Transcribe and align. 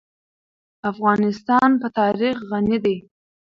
افغانستان 0.91 1.69
په 1.81 1.87
تاریخ 1.99 2.35
غني 2.49 2.77
دی. 2.83 2.97